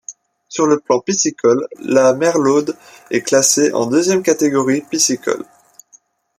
[0.49, 2.75] Sur le plan piscicole, la Merlaude
[3.11, 5.45] est classée en deuxième catégorie piscicole.